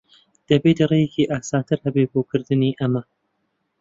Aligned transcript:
دەبێت 0.49 0.77
ڕێیەکی 0.89 1.29
ئاسانتر 1.31 1.77
ھەبێت 1.85 2.09
بۆ 2.13 2.21
کردنی 2.29 2.77
ئەمە. 2.79 3.01